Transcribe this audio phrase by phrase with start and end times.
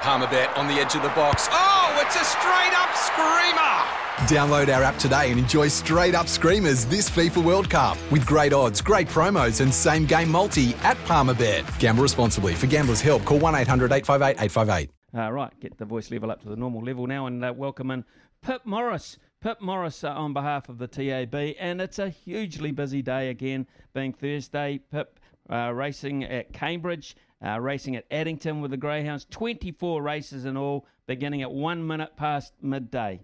[0.00, 1.48] Palmerbet on the edge of the box.
[1.50, 3.98] Oh, it's a straight up screamer!
[4.28, 8.52] Download our app today and enjoy straight up screamers this FIFA World Cup with great
[8.52, 11.78] odds, great promos, and same game multi at Palmerbet.
[11.80, 12.54] Gamble responsibly.
[12.54, 14.90] For gamblers' help, call 1 800 858 858.
[15.16, 17.90] Uh, right, get the voice level up to the normal level now and uh, welcome
[17.90, 18.04] in
[18.42, 19.18] Pip Morris.
[19.40, 23.66] Pip Morris uh, on behalf of the TAB, and it's a hugely busy day again,
[23.94, 24.80] being Thursday.
[24.92, 25.18] Pip
[25.50, 30.86] uh, racing at Cambridge, uh, racing at Addington with the Greyhounds, 24 races in all,
[31.06, 33.20] beginning at one minute past midday.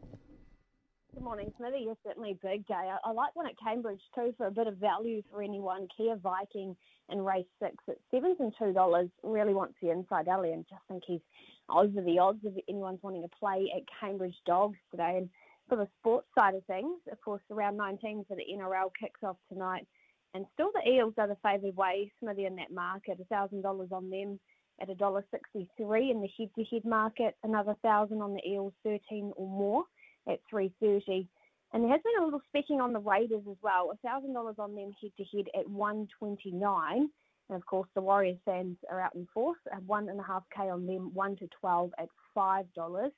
[1.14, 1.84] Good morning, Smithy.
[1.86, 2.74] Yes, certainly a big day.
[2.74, 5.86] I, I like one at Cambridge too for a bit of value for anyone.
[5.96, 6.74] Kia Viking
[7.08, 9.08] in race six at sevens and two dollars.
[9.22, 11.20] Really wants the inside alley and just think he's
[11.68, 15.18] over the odds if anyone's wanting to play at Cambridge Dogs today.
[15.18, 15.30] And
[15.68, 19.36] for the sports side of things, of course, around 19 for the NRL kicks off
[19.48, 19.86] tonight.
[20.34, 23.18] And still the Eels are the favoured way, Smithy, in that market.
[23.30, 24.40] $1,000 on them
[24.80, 27.36] at $1.63 in the head-to-head market.
[27.44, 29.84] Another 1000 on the Eels, 13 or more
[30.28, 31.28] at 3.30.
[31.72, 33.92] And there has been a little specking on the Raiders as well.
[34.04, 37.10] $1,000 on them head to head at 129.
[37.48, 39.58] And of course, the Warriors fans are out in force.
[39.86, 43.10] One and a half K on them, one to 12 at $5.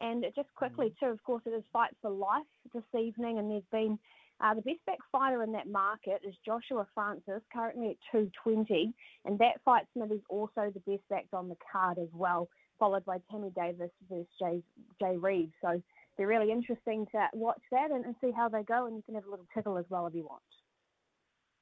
[0.00, 1.06] And just quickly, mm-hmm.
[1.06, 3.38] too, of course, it is Fight for Life this evening.
[3.38, 3.98] And there's been
[4.40, 8.92] uh, the best back fighter in that market is Joshua Francis, currently at 220.
[9.24, 12.48] And that fight, Smith, is also the best backed on the card as well,
[12.78, 14.62] followed by Tammy Davis versus Jay,
[15.00, 15.52] Jay Reeves.
[15.62, 15.82] So
[16.18, 18.86] be really interesting to watch that and, and, see how they go.
[18.86, 20.42] And you can have a little tickle as well if you want.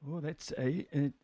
[0.07, 0.53] Oh, that's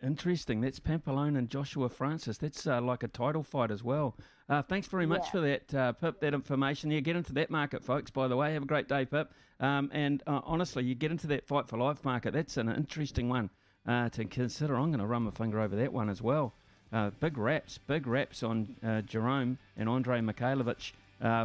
[0.02, 0.62] interesting.
[0.62, 2.38] That's Pampalone and Joshua Francis.
[2.38, 4.16] That's uh, like a title fight as well.
[4.48, 5.30] Uh, thanks very much yeah.
[5.30, 6.90] for that, uh, Pip, that information.
[6.90, 8.54] Yeah, get into that market, folks, by the way.
[8.54, 9.32] Have a great day, Pip.
[9.60, 12.32] Um, and uh, honestly, you get into that Fight for Life market.
[12.32, 13.50] That's an interesting one
[13.86, 14.76] uh, to consider.
[14.76, 16.54] I'm going to run my finger over that one as well.
[16.90, 18.76] Uh, big raps, big raps on
[19.06, 20.92] Jerome and Andre Mikhailovich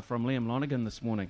[0.04, 1.30] from Liam Lonergan this morning.